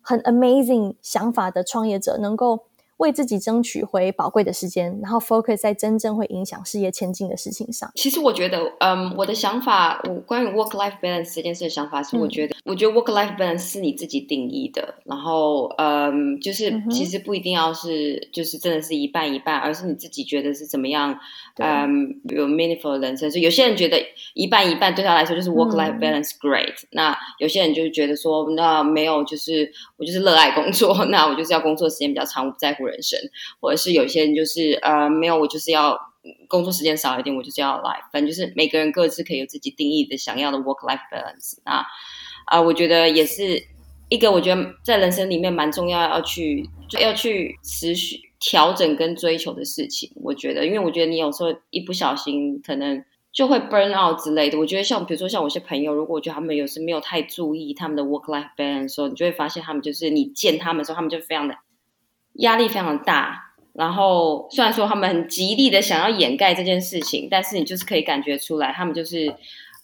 [0.00, 2.64] 很 amazing 想法的创业者能够。
[3.00, 7.90] 为自己争取回宝贵的时间，然后 focus 在真正会影响事业前进的事情上。
[7.94, 12.20] 其实我觉得，嗯，我的想法，我关于 work life balance 这件事的想法是，嗯。
[12.20, 21.18] 我觉得，我觉得 work life balance 是你自己定义的，然后，嗯，就是其实不一定要是，就是真的是一半一半，而是你自己觉得是怎么样，
[22.28, 23.30] 有 meaningful 的人生。
[23.30, 23.98] 所以有些人觉得
[24.34, 26.00] 一半一半对他来说就是 work life 嗯。
[26.00, 33.18] balance great，、那有些人就是觉得说，那没有，就是我就是热爱工作， 那我就是要工作时间比较长，我不在乎人生，
[33.61, 35.98] 或者是有些人就是呃，没有，我就是要。
[36.48, 41.57] 工作时间少一点，我就是要 life，反正就是每个人各自可以有自己定义的想要的 work life balance。
[41.64, 41.83] 那
[42.44, 43.64] 啊、我觉得也是
[44.11, 46.68] 一个我觉得在人生里面蛮重要要去
[47.00, 50.12] 要去持续调整跟追求的事情。
[50.16, 54.59] 我觉得，因为我觉得你有时候一不小心可能就会 burn out 之类的。
[54.59, 61.57] 我觉得像比如说像我一些朋友，如果我觉得他们有时没有太注意他们的 work life balance 的时候，你就会发现他们就是你见他们的时候，他们就非常的
[62.40, 63.46] 压力非常大。
[63.72, 69.35] 然后虽然说他们很极力的想要掩盖这件事情，但是你就是可以感觉出来，他们就是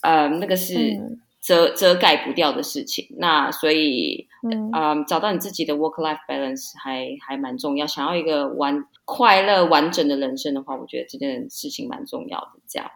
[0.02, 3.06] 呃那个是嗯遮、遮盖不掉的事情。
[3.18, 7.86] 那所以嗯嗯，找到你自己的 work life balance 还还蛮重要。
[7.86, 12.50] 想要一个完快乐完整的人生的话，我觉得这件事情蛮重要的。
[12.68, 12.90] 这样，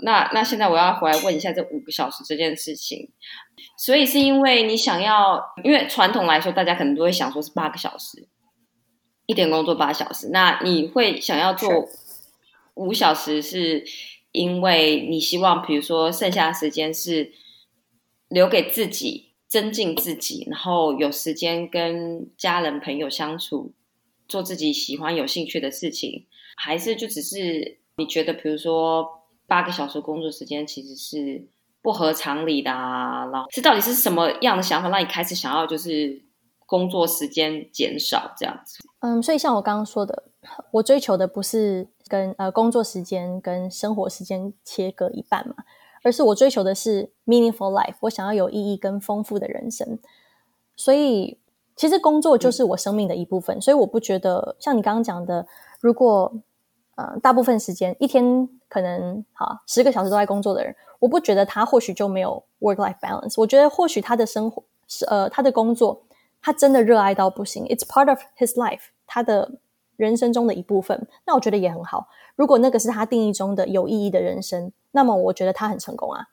[0.00, 3.08] 那那现在我要回来问一下这五个小时这件事情。
[3.78, 8.28] 所以是因为你想要，因为传统来说，大家可能都会想说是八个小时，
[9.26, 10.30] 一点工作八小时。
[10.30, 11.88] 那你会想要做
[12.74, 13.84] 五小时，是
[14.32, 17.32] 因为你希望，比如说剩下的时间是
[18.28, 23.72] 留给自己，增进自己，然后有时间跟家人朋友相处，
[24.28, 29.06] 做自己喜欢有兴趣的事情，还是就只是你觉得，比如说
[29.46, 31.46] 八个小时工作时间其实是
[31.80, 33.26] 不合常理的啊？
[33.32, 36.20] 然后是到底是什么样的想法让你开始想要就是
[36.66, 38.78] 工作时间减少这样子？
[39.00, 40.24] 嗯，所以像我刚刚说的，
[40.72, 45.54] 我追求的不是跟呃工作时间跟生活时间切割一半嘛，
[46.02, 49.98] 而是我追求的是 meaningful life，我想要有意义跟丰富的人生。
[50.74, 51.38] 所以
[51.76, 55.46] 其实工作就是我生命的一部分，所以我不觉得像你刚刚讲的，
[55.80, 56.32] 如果
[56.96, 63.34] 呃大部分时间一天可能好十个小时都在工作的人，我不觉得他或许就没有 work life balance。
[63.36, 66.02] 我觉得或许他的生活是呃他的工作，
[66.46, 69.58] 他真的热爱到不行，it's part of his life，他的
[69.96, 71.08] 人生中的一部分。
[71.26, 72.06] 那我觉得也很好。
[72.36, 76.28] 如果那个是他定义中的有意义的人生，那么我觉得他很成功啊。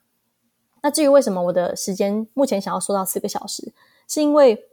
[0.83, 3.73] 那至于为什么我的时间目前想要缩到四个小时，
[4.07, 4.67] 是因为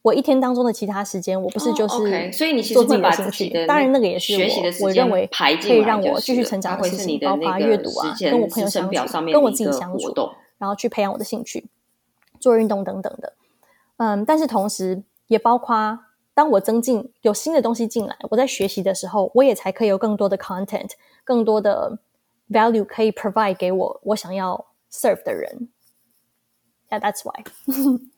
[0.00, 10.14] 我一天当中的其他时间，我不是就哦是所以你其实把自己的当然那个也是学习的我我认为排可以让我继续成长包括阅读啊跟我朋友相处表上，面跟我自己相处，
[10.56, 11.68] 然后去培养我的兴趣，
[12.40, 13.34] 做运动等等的。
[13.98, 15.98] 嗯，但是同时也包括
[16.34, 20.90] 当我增进有新的东西进来，我在学习的时候，我也才可以有更多的 content，
[21.24, 21.98] 更多的
[22.48, 25.68] value 可以 provide 给我我想要 serve 的人。
[26.88, 27.44] Yeah, that's why.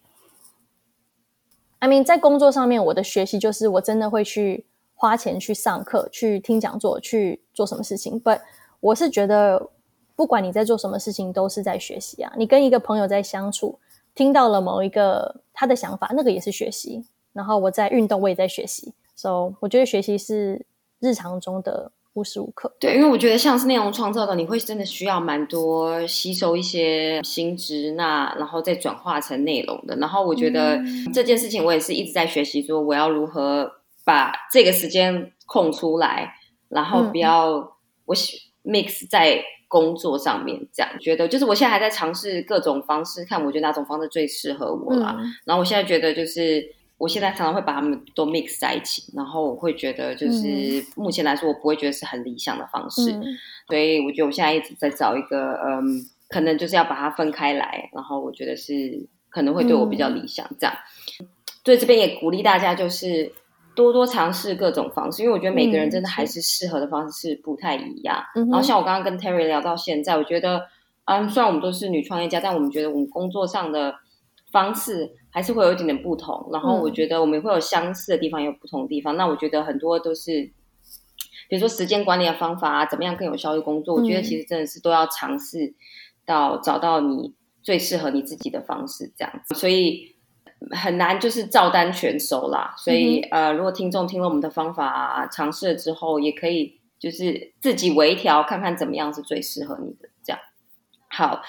[1.81, 8.21] I mean，在工作上面，我的学习就是我真的会去花钱去上课、去听讲座、去做什么事情。
[8.23, 8.43] But
[8.81, 9.71] 我是觉得，
[10.15, 12.31] 不管你在做什么事情，都是在学习啊。
[12.37, 13.79] 你跟一个朋友在相处，
[14.21, 17.07] 听到了某一个他的想法，那个也是学习。
[17.33, 18.93] 然后我在运动，我也在学习。
[19.17, 20.67] So，我觉得学习是
[20.99, 21.91] 日常中的。
[22.13, 29.95] 无时无刻，对，因为我觉得像是内容创造的，你会真的需要蛮多吸收一些新知，那然后再转化成内容的。
[29.97, 30.81] 然后我觉得
[31.15, 33.71] 这件事情，我也是一直在学习，说我要如何
[34.05, 36.35] 把这个时间空出来，
[36.69, 37.73] 然后不要
[38.05, 38.15] 我
[38.65, 40.61] mix 在工作上面。
[40.71, 45.17] 这样觉得，就是我现在还在尝试各种方式，看我觉得哪种方式最适合我啦。
[45.47, 46.75] 然后我现在觉得就是。
[47.01, 53.11] 我现在常常会把它们都 mix 在一起，然后我会觉得，就是目前来说，我不会觉得是很理想的方式，
[53.67, 60.77] 所以我觉得我现在一直在找一个，嗯，可能就是要把它分开来，然后我觉得是可能会对我比较理想，这样。
[61.65, 63.33] 所以这边也鼓励大家，就是
[63.83, 68.23] 多多尝试各种方式，因为我觉得每个人真的还是适合的方式是不太一样。
[68.35, 70.63] 然后像我刚刚跟 Terry 聊到现在，我觉得，
[71.05, 73.95] 嗯，虽然我们都是女创业家，但我们觉得我们工作上的
[74.53, 75.17] 方式。
[75.33, 79.17] 还是会有一点点不同，然后我觉得我们会有相似的地方，有不同的地方。
[79.17, 80.43] 那我觉得很多都是，
[81.49, 83.95] 比如说时间管理的方法啊，怎么样更有效率工作？
[83.95, 85.73] 我觉得其实真的是都要尝试
[86.27, 89.55] 到找到你最适合你自己的方式，这样子。
[89.55, 90.17] 所以
[90.71, 92.75] 很难就是照单全收啦。
[92.77, 100.09] 所以呃，如果听众听了我们的方法，尝试了之后，也可以就是自己微调，看看怎么样是最适合你的。
[100.25, 100.41] 这样
[101.09, 101.43] 好。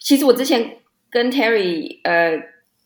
[0.00, 0.78] 其实我之前
[1.10, 2.40] 跟 Terry 呃。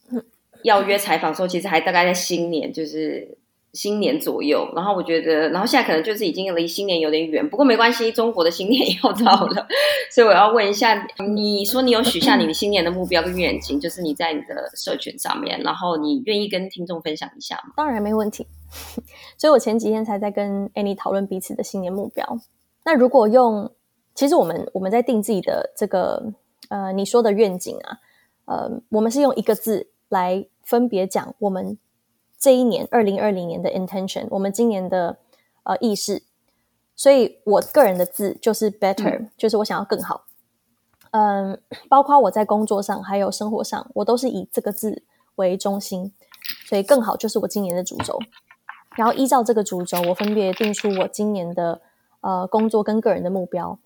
[0.64, 3.36] 要约采访的时候，其实还大概在新年，就是
[3.74, 4.66] 新年左右。
[4.74, 9.66] 然后我觉得，然后现在可能就是已经离新年有点远，不过没关系，中国的新年要到了，
[10.10, 17.74] 所以我要问一下，你说你有许下你的新年的目标跟愿景，就是你在你的社群上面，然后你愿意跟听众分享一下吗？
[17.76, 18.46] 当然没问题。
[19.36, 22.38] 所以我前几天才在跟 Annie 讨论彼此的新年目标。
[22.84, 23.70] 那如果用，
[24.14, 26.32] 其实我们我们在定自己的这个
[26.68, 27.98] 呃你说的愿景啊，
[28.46, 30.46] 呃，我们是用一个字来。
[30.64, 31.76] 分别讲我们
[32.44, 35.16] 这一年二零二零年的 intention，我们今年的
[35.62, 36.22] 呃意识，
[36.94, 40.26] 所以我个人的字就是 better，就是我想要更好。
[41.12, 45.02] 嗯，包括我在工作上还有生活上，我都是以这个字
[45.36, 46.12] 为中心，
[46.66, 48.18] 所以更好就是我今年的主轴。
[48.94, 51.80] 然后依照这个主轴，我分别定出我今年的
[52.20, 53.78] 呃工作跟个人的目标。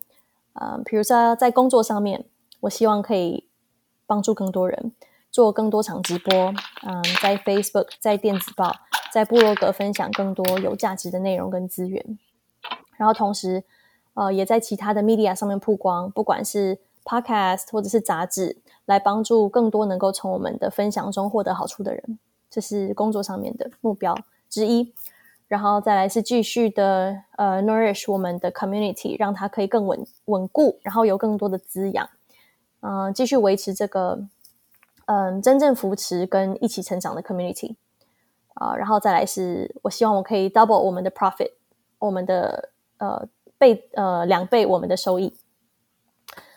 [0.54, 2.24] 呃，比如说在工作上面，
[2.62, 3.46] 我希望可以
[4.04, 4.90] 帮助更多人。
[5.30, 6.32] 做更多场直播，
[6.82, 8.72] 嗯，在 Facebook、在电子报、
[9.12, 12.18] 在部落格分享更多有价值的内容跟资源，
[12.96, 13.62] 然后同时，
[14.14, 22.18] 呃，也在其他的 media 上面曝光，不管是 podcast 或者是杂志，来帮助更多能够从我们的分享中获得好处的人，
[22.50, 24.92] 这是工作上面的目标之一。
[25.46, 32.08] 然后再来是继续的呃 nourish 我们的 community，让它可以更稳稳固，然后有更多的滋养，
[32.80, 34.26] 嗯，继续维持这个。
[35.10, 37.76] 嗯，真正扶持跟一起成长的 community
[38.52, 41.52] 啊，然后再来是我希望我可以 double 我们的 profit，
[41.98, 42.68] 我们的
[42.98, 45.34] 呃倍呃两倍我们的收益。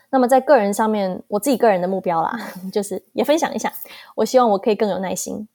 [0.10, 2.38] 那么在个人上面，我自己个人的目标啦，
[2.74, 3.72] 就是也分享一下，
[4.16, 5.48] 我希望我可以更有耐心，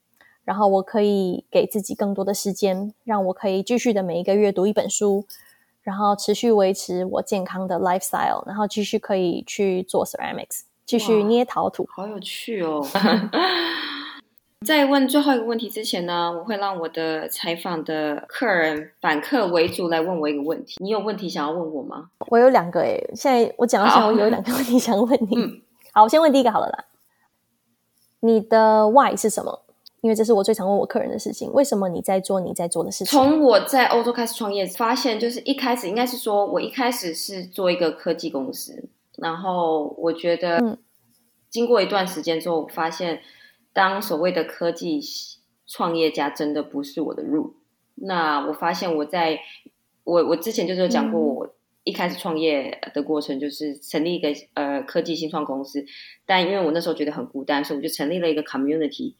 [0.44, 5.26] 然后我可以给自己更多的时间，让我可以继续的每一个月读一本书，
[5.82, 10.62] 然后持续维持我健康的 lifestyle，然后继续可以去做 ceramics。
[10.87, 12.81] 继续捏陶土，好有趣哦！
[14.64, 20.77] 在问最后一个问题之前呢，我会让我的采访的客人反客为主来问我一个问题。
[20.79, 22.08] 你有问题想要问我吗？
[22.29, 25.37] 我有两个诶，现在我讲一下，我有两个 问题想问你。
[25.37, 25.60] 嗯，
[25.92, 26.85] 好，我先问第一个好了啦。
[28.21, 29.63] 你的 why 是什么？
[30.00, 31.52] 因为这是我最常问我客人的事情。
[31.52, 33.19] 为什么你在做你在做的事情？
[33.19, 38.88] 从我在欧洲开始创业，发现就是一开始应该是说我一开始是做一个科技公司。
[39.19, 40.58] 然后我觉得，
[41.57, 43.23] 经过一段时间之后，发现
[43.73, 45.00] 当所谓的科技
[45.67, 47.54] 创业家真的不是我的路。
[47.94, 49.40] 那我发现我在
[50.04, 55.83] 我我之前就是有讲过，我一开始创业的过程就是成立一个呃科技新创公司，
[56.27, 59.15] 但因为我那时候觉得很孤单，所以我就成立了一个 community。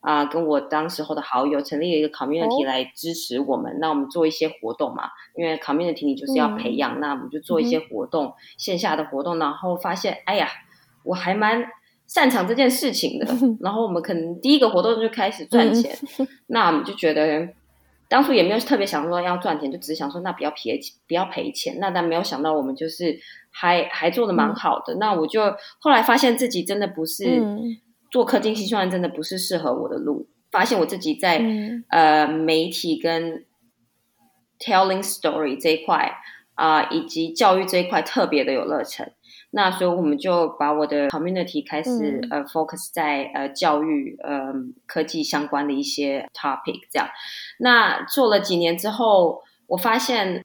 [0.00, 3.78] 啊，跟我当时候的好友成立了一个 community 来支持我们。
[3.80, 9.40] 那我们做一些活动嘛，因为 community 你就是要培养，那我们就做一些活动，线下的活动。
[9.40, 10.48] 然后发现，哎呀，
[11.02, 11.64] 我还蛮
[12.08, 13.26] 擅长这件事情的，
[13.60, 15.96] 然后我们可能第一个活动就开始赚钱，
[16.48, 17.46] 那我们就觉得
[18.08, 25.42] 当初也没有特别想说要赚钱，就只是想说那不要赔不要赔钱，那但没有想到我们就是还还做的蛮好的，那我就
[25.78, 27.42] 后来发现自己真的不是
[28.10, 31.44] 做科技新算，真的不是适合我的路，发现我自己在
[31.90, 33.44] 呃媒体跟
[34.58, 36.14] telling story 这一块
[36.54, 39.12] 啊，以及教育这一块特别的有热忱。
[39.50, 44.52] 那所以我们就把我的 community 开始呃 focus 在呃教育呃
[44.84, 47.08] 科技相关的一些 topic 这样。
[47.58, 50.44] 那做了几年之后，我发现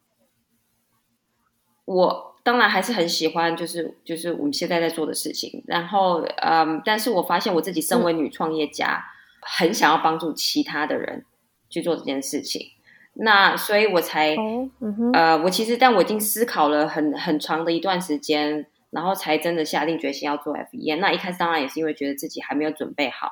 [1.84, 5.62] 我当然还是很喜欢，就是就是我们现在在做的事情。
[5.68, 9.04] 然后嗯，但是我发现我自己身为女创业家，
[9.42, 11.26] 很想要帮助其他的人
[11.70, 12.68] 去做这件事情。
[13.16, 14.34] 那所以我才
[14.80, 18.66] 嗯呃，我其实但我已经思考了很很长的一段时间。
[18.94, 23.32] 然后才真的下定决心要做 F 一那一开始当然也是因为觉得自己还没有准备好。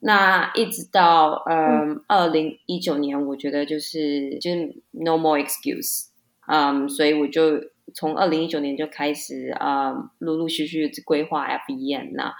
[0.00, 6.06] 那一直到嗯二零一九年，我觉得就是就是 no more excuse，
[6.46, 7.60] 嗯，所以我就
[7.94, 12.34] 从二零一九年就开始啊，陆陆续续规划 F 一 N 那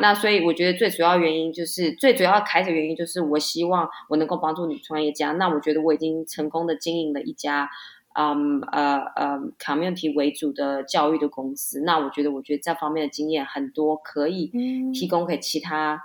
[0.00, 5.32] 那所以我觉得最主要原因就是最主要开始原因就是我希望我能够帮助女创业家。
[5.32, 7.68] 那我觉得我已经成功的经营了一家。
[8.14, 14.52] 嗯呃呃，community 为主的教育的公司，那我觉得，我觉得这方面的经验很多，可以
[14.92, 16.02] 提供给其他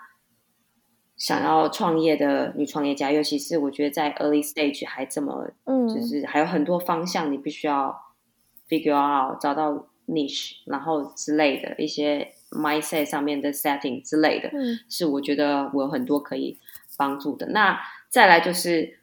[1.17, 7.95] 想要创业的女创业家，尤其是我觉得在 early stage 还这么，嗯，就是还有很多方向，你必须要
[8.69, 16.57] figure out 找到 niche，然后之类的一些 mindset 上面的 setting 之类的，嗯，是我觉得我有很多可以
[16.97, 17.47] 帮助的。
[17.47, 17.77] 那
[18.09, 18.96] 再来就是。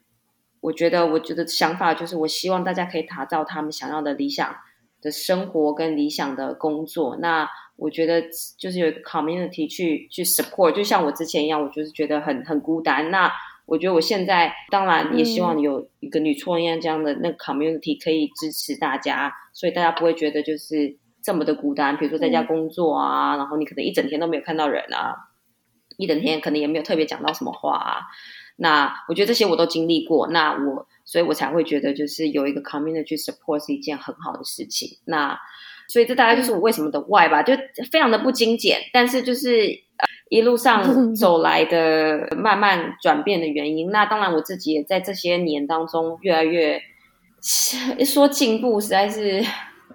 [0.65, 4.55] 我觉得，我觉得想法就是，我希望大家可以打造他们想要的理想
[4.99, 7.17] 的生活跟理想的工作。
[7.17, 8.23] 那我觉得
[8.57, 13.11] 就是有一个 community 去去 support，就像我之前一样，我就是觉得很很孤单。
[13.11, 13.31] 那
[13.67, 21.95] 我觉得我现在当然也希望有一个女创业这样的那个 community 可以支持大家，所以大家不会觉得就是这么的孤单。
[21.95, 25.13] 比如说在家工作啊，然后你可能一整天都没有看到人啊，
[25.97, 28.01] 一整天可能也没有特别讲到什么话啊。
[28.57, 34.97] 那我觉得这些我都经历过，那我所以我才会觉得就是有一个 community support 是一件很好的事情。
[35.05, 35.37] 那
[35.87, 37.53] 所以这大概就是我为什么的 why 吧，就
[37.91, 39.67] 非常的不精简，但是就是
[40.29, 43.91] 一路上 走来的慢慢转变的原因。
[43.91, 46.81] 那当然我自己也在这些年当中越来越
[48.05, 49.43] 说进步，实在是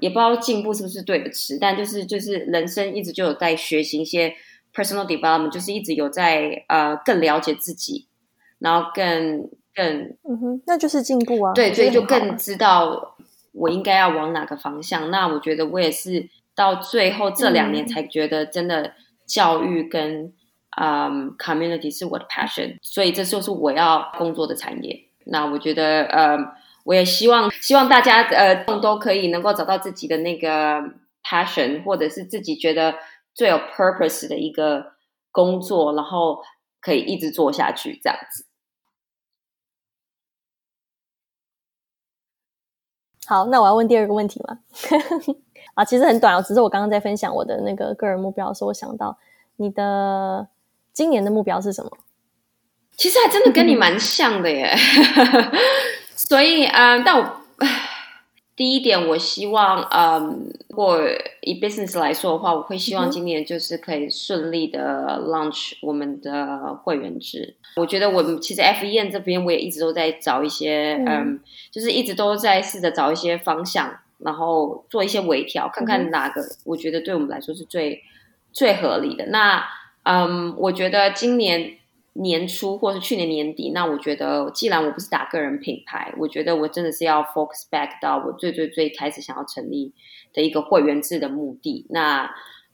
[0.01, 4.33] 也不知道进步是不是对的词，但就是就是人生一直就有在学习一些
[4.73, 8.07] personal development，就是一直有在呃更了解自己。
[8.61, 11.53] 然后更更，嗯哼，那就是进步啊。
[11.53, 13.17] 对，所以就更知道
[13.53, 15.11] 我应该要往哪个方向。
[15.11, 18.93] 那我觉得我也是到最后这两年才觉得，真的
[19.27, 20.33] 教育跟
[20.81, 25.05] 嗯 community 是我的 passion，所以这就是我要工作的产业。
[25.25, 26.39] 那我觉得呃，
[26.85, 30.83] 我也希望希望大家呃都可以能够找到自己的那个
[31.25, 32.95] passion，或者是自己觉得
[33.35, 34.93] 最有 purpose 的一个
[35.31, 36.39] 工作，然后
[36.81, 38.47] 可以一直做下去这样子。
[43.27, 44.59] 好，那我要问第二个问题吗？
[45.75, 49.17] 啊，其实很短，只是我刚刚在分享我的那个个人目标的时候，我想到
[49.57, 50.49] 你的
[50.93, 51.91] 今年的目标是什么？
[52.97, 54.75] 其实还真的跟你蛮像的耶。
[56.17, 57.37] 所以啊，但我。
[58.61, 61.01] 第一点，我希望，嗯，如果
[61.41, 67.57] 以 business 来说的话，我会希望今年就是可以顺利的 launch 我们的会员制。
[67.77, 71.41] 我觉得我们其实 F E N 这边我也一直都在找一些，嗯，
[71.71, 78.03] 就是一直都在试着找一些方向，然后做一些微调，看看哪个我觉得对我们来说是最
[78.53, 79.25] 最合理的。
[79.29, 79.65] 那，
[80.03, 81.80] 嗯，我觉得今年。
[82.15, 89.95] 年初或是去年年底，那我觉得，既然我不是打个人品牌，我觉得我真的是要 focus back 到我最最最开始想要成立
[90.35, 91.87] 的一个会员制的目的。
[91.89, 92.29] 那，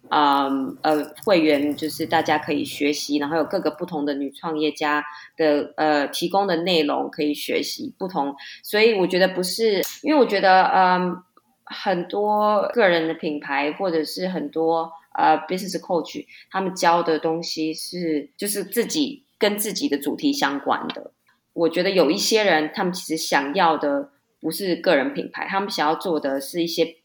[0.09, 5.05] 嗯呃，会员就是大家可以学习，然后有各个不同的女创业家
[5.37, 8.35] 的呃提供的内容可以学习不同。
[8.63, 11.23] 所以我觉得不是，因为我觉得，嗯，
[11.65, 19.26] 很多个人的品牌或者是很多呃 business coach 他们教的东西是就是自己。
[19.39, 21.13] 跟自己的主题相关的，
[21.53, 24.11] 我觉得有一些人，他们其实想要的
[24.41, 26.97] 不是个人品牌，他们想要做的是一些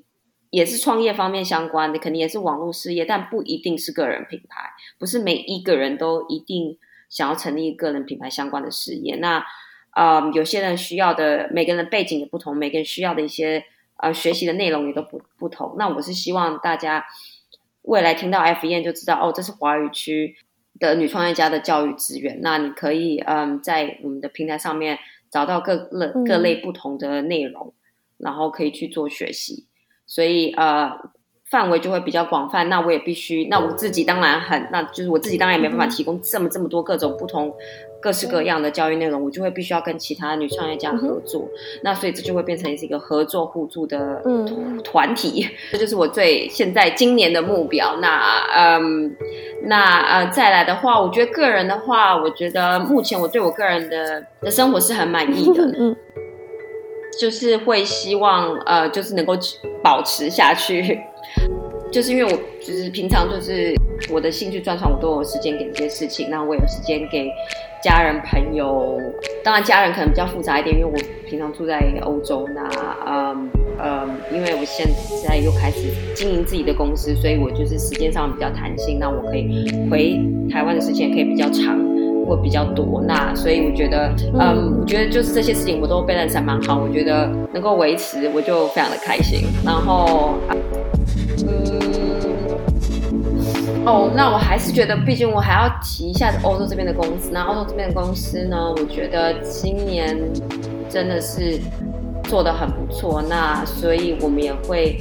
[0.49, 6.77] 也是创业方面相关的，肯定也是网络事业，但不一定是个人品牌，不是每一个人都一定
[7.09, 9.15] 想要成立个人品牌相关的事业。
[9.17, 9.45] 那
[9.95, 13.65] 呃，有些人需要的，每个人背景也不同，每个人需要的一些
[13.97, 15.75] 呃学习的内容也都不不同。
[15.77, 17.05] 那我是希望大家。
[17.84, 20.38] 未来听到 F 燕就知道哦，这是华语区
[20.82, 22.41] 的女创业家的教育资源。
[22.41, 27.73] 那你可以嗯，在我们的平台上面找到各类各类不同的内容，
[28.17, 29.67] 然后可以去做学习。
[30.05, 30.91] 所以呃。
[31.52, 37.54] 范围就会比较广泛，那我也必须，那我自己当然很，那就是我自己当然也没办法提供这么这么多各种不同、
[37.99, 41.45] 各式各样的教育内容，我就会必须要跟其他女创业家合作，
[41.84, 44.22] 那所以这就会变成是一个合作互助的
[44.82, 47.97] 团体， 这就是我最现在今年的目标。
[47.97, 49.14] 那嗯，
[49.66, 55.93] 那呃再来的话，我觉得个人的话，我觉得目前我对我个人的的生活是很满意的，嗯，
[57.20, 59.34] 就是会希望呃，就是能够
[59.84, 61.02] 保持下去。
[61.92, 62.32] 就是因为我
[62.66, 63.76] 就是平常就是
[64.10, 66.30] 我的兴趣专长，我都有时间给这些事情。
[66.30, 67.30] 那我有时间给
[67.84, 68.98] 家人朋友，
[69.44, 70.98] 当然家人可能比较复杂一点，因为我
[71.30, 72.48] 平常住在欧洲。
[72.56, 72.70] 那
[73.06, 73.50] 嗯
[73.84, 74.88] 嗯，因为我现
[75.28, 78.98] 在又开始经营自己的公司，所以我就是时间上比较弹性。
[78.98, 80.18] 那我可以回
[80.50, 81.78] 台湾的时间也可以比较长
[82.26, 83.04] 或比较多。
[83.06, 86.78] 那所以我觉得，嗯，我觉得就是这些事情我都 balance 蛮好。
[86.78, 89.42] 我觉得能够维持，我就非常的开心。
[89.66, 90.36] 然后。
[93.84, 97.32] 哦，那我还是觉得，毕竟我还要提一下欧洲这边的公司。
[97.34, 100.15] 那欧洲这边的公司呢，我觉得今年
[100.88, 101.59] 真的是
[102.25, 103.23] 做的很不错。
[103.23, 104.99] 那所以我们也会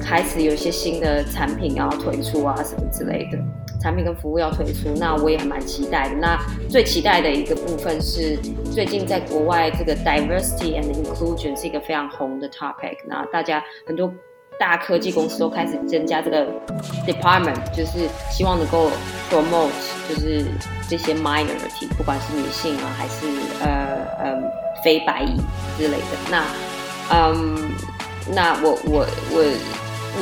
[0.00, 3.38] 开始有一些新的产品要推出啊，什么之类的
[3.80, 4.88] 产品跟服务要推出。
[4.96, 6.16] 那我也还蛮期待的。
[6.16, 6.36] 那
[6.68, 8.36] 最期待的一个部分是，
[8.72, 12.96] 最近在国外这个 diversity and inclusion 是一个非常红的 topic。
[13.06, 14.12] 那大家很多。
[14.58, 16.46] 大科技公司都开始增加这个
[17.06, 18.90] department，就是希望能够
[19.30, 19.68] promote，
[20.08, 20.44] 就是
[20.88, 23.26] 这些 minority，不管是女性啊，还是
[23.60, 24.42] 呃呃
[24.82, 25.36] 非白裔
[25.76, 26.16] 之类的。
[26.30, 26.44] 那
[27.10, 27.70] 嗯，
[28.32, 29.44] 那我我我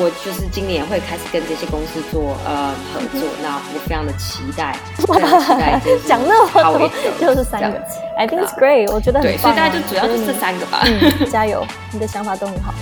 [0.00, 3.28] 我就是今年会开始跟这些公司做呃合作。
[3.40, 5.80] 那我非常的期待， 非常期待。
[6.06, 7.80] 讲那么多，就是三个
[8.18, 10.84] ，I think it's great，我觉得很对，所以大家就主要是这三个吧。
[11.30, 12.74] 加油，你的想法都很好。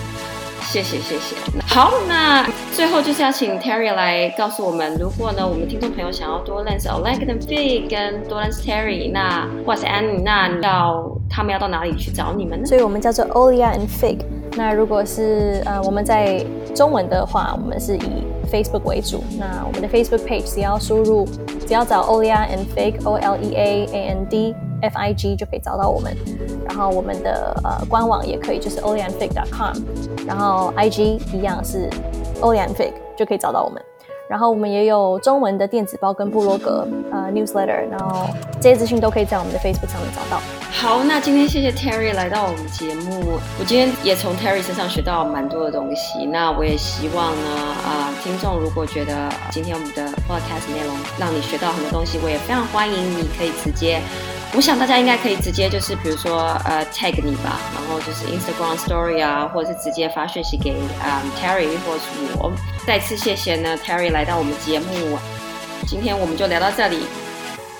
[0.72, 1.36] 谢谢谢谢。
[1.66, 12.64] 好，那最后就是要请 Terry 来告诉我们，如果呢我们听众朋友想要多认识 Oleg 跟 Fig 跟多认识 Terry，那或者是 Annie，那要他们要到哪里去找你们呢？
[12.64, 14.20] 所以我们叫做 Olia and Fig。
[14.56, 16.44] 那如果是呃我们在
[16.74, 19.22] 中文的话，我们是以 Facebook 为主。
[19.38, 21.26] 那我们的 Facebook page 只要输入，
[21.66, 24.54] 只要找 Olia and Fig，O L E A A N D。
[24.82, 26.12] F I G 就可以找到我们，
[26.66, 29.76] 然后我们的呃官网也可以，就是 Olia and Fig.com
[30.26, 31.88] 然后 I G 一样是
[32.40, 33.80] Olia and Fig 就可以找到我们。
[34.28, 38.26] 然后我们也有中文的电子报跟部落格，呃，newsletter，然后
[38.60, 40.40] 这些资讯都可以在我们的 Facebook 上面找到。
[40.70, 46.24] 好，那今天谢谢 Terry 来到我们节目，我今天也从 Terry 身上学到蛮多的东西。
[46.24, 47.50] 那我也希望呢，
[47.84, 54.00] 啊，听众如果觉得今天我们的 podcast 内容让你学到很多东西，我也非常欢迎你可以直接。
[54.54, 60.72] 我想大家应该可以直接就是，比如说呃 tag 你吧，然后就是 Instagram Story 啊，或者是直接发讯息给
[61.02, 62.52] 啊 Terry 或者是我。
[62.86, 65.18] 再次谢谢呢 Terry 来到我们节目，
[65.86, 66.98] 今天我们就聊到这里，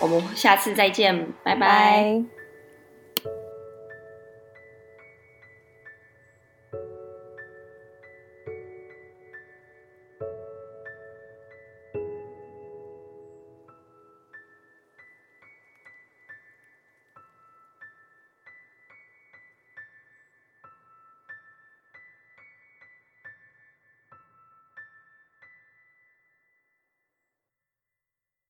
[0.01, 2.32] 我们下次再见，拜拜。